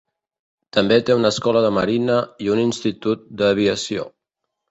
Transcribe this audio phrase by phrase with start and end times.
[0.77, 4.09] També té una escola de marina i un institut d'aviació.